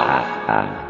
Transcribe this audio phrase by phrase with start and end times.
[0.00, 0.89] swaha.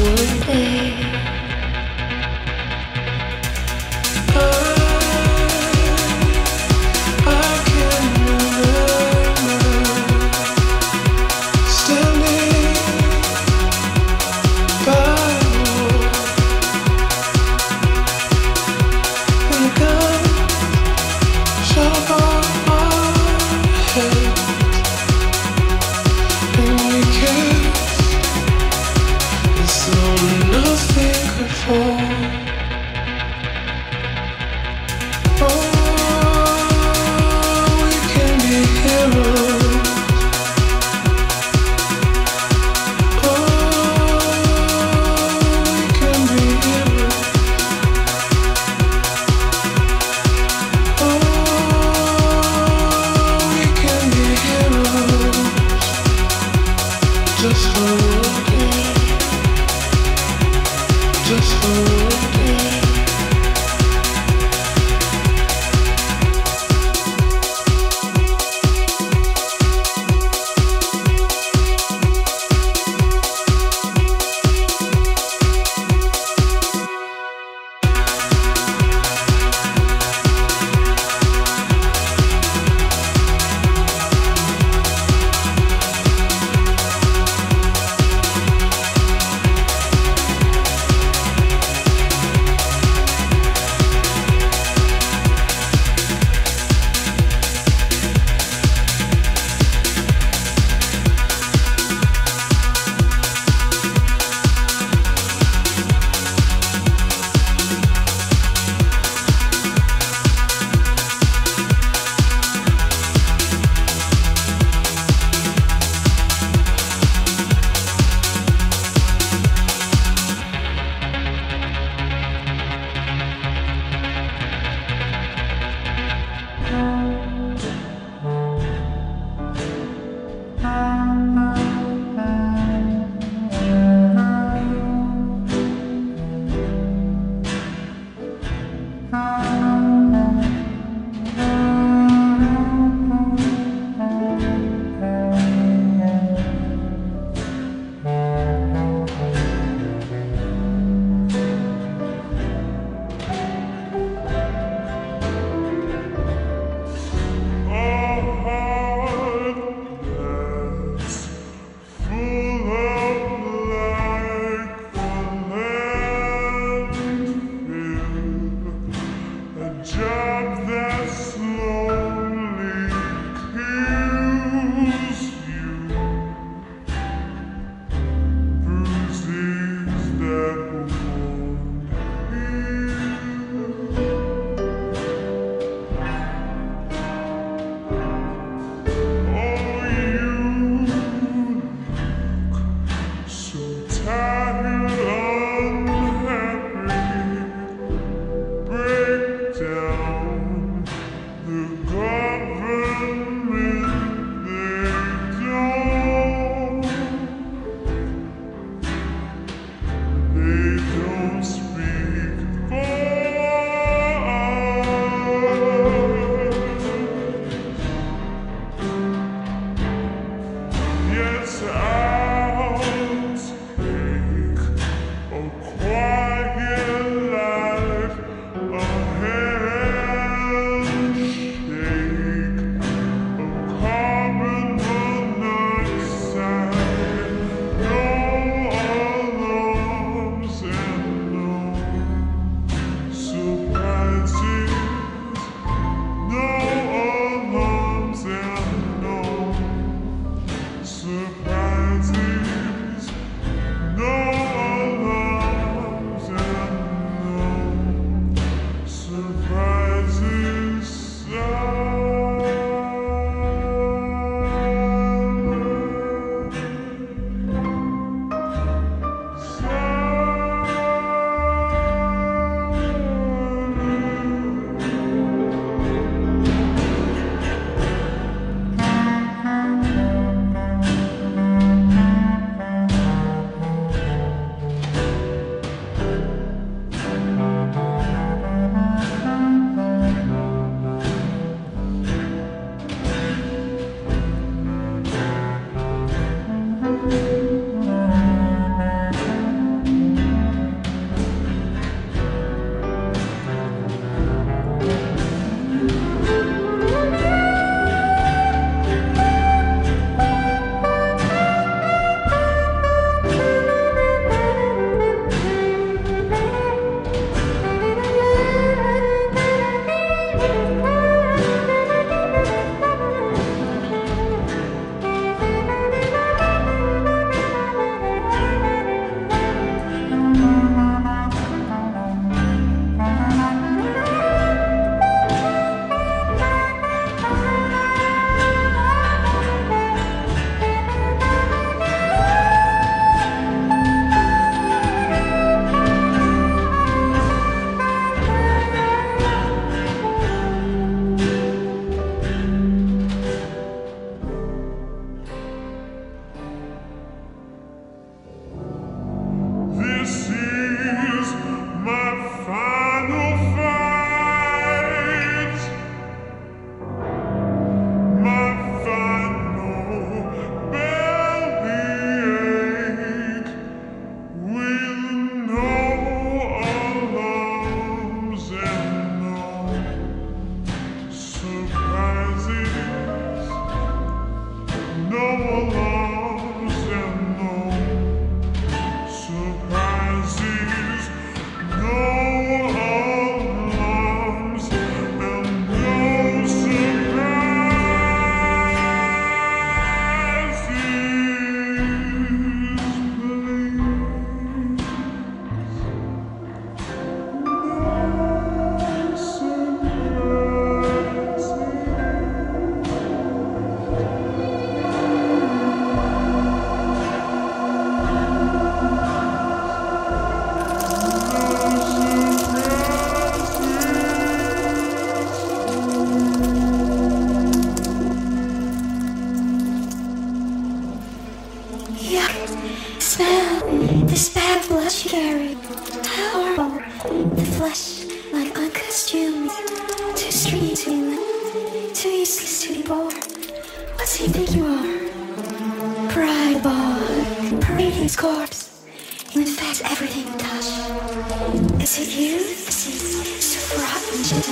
[451.81, 452.37] Is it you?
[452.37, 454.47] Disease, so rotten, shit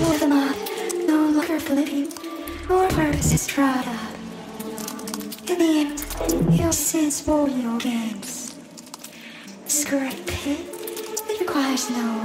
[0.00, 0.54] More than I,
[1.06, 2.08] no longer living,
[2.66, 4.14] more purpose is dried up.
[5.50, 8.54] In the end, your sins bore your games.
[9.64, 10.14] This great
[10.46, 12.24] it requires no.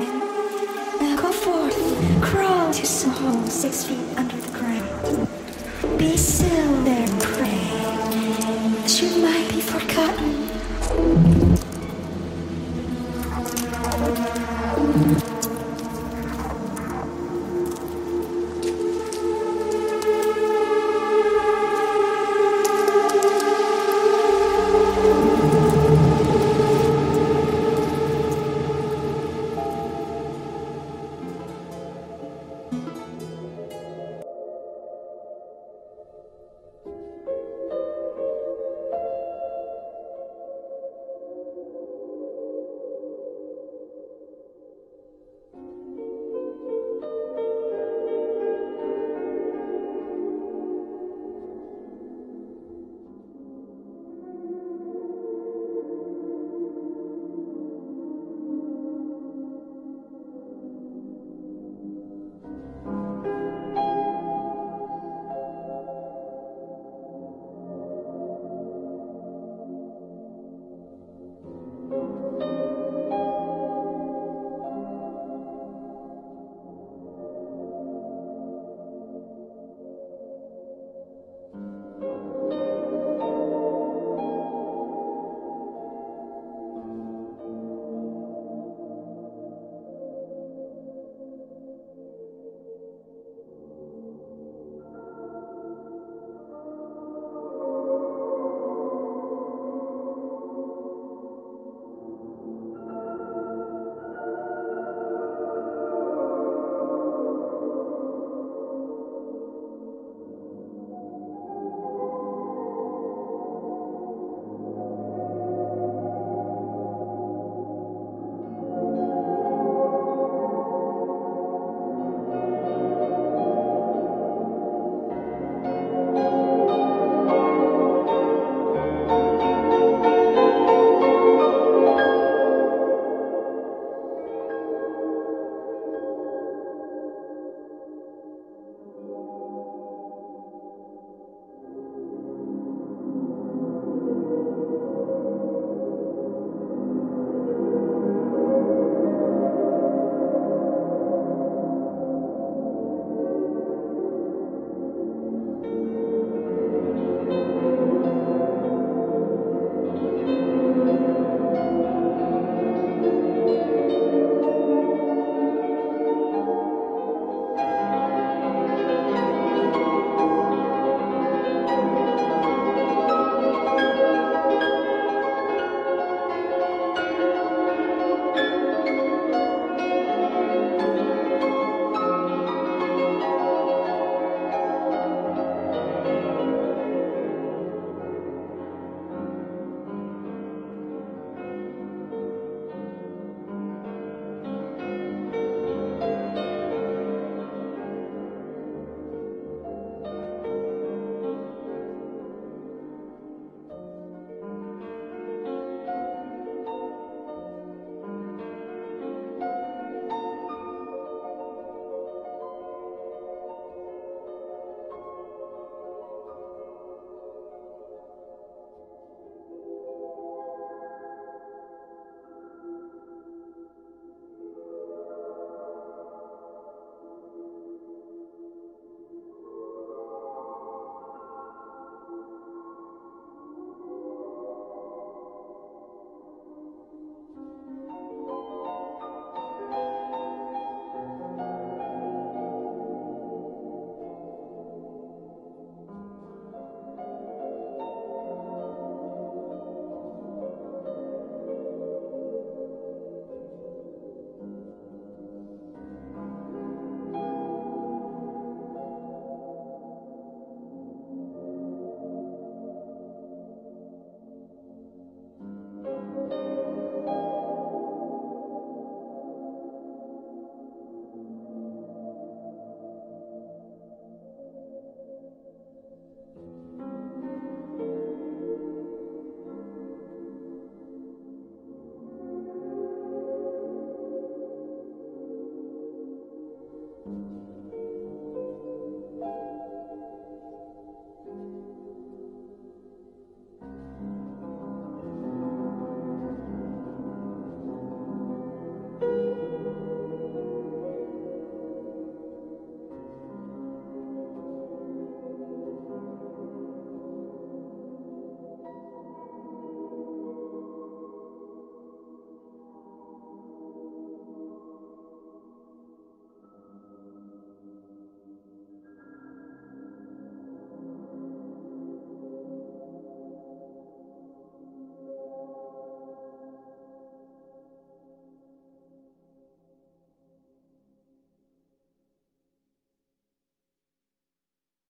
[1.01, 1.77] Now go forth,
[2.21, 5.27] crawl to some hole six feet under the ground.
[5.99, 6.83] Be still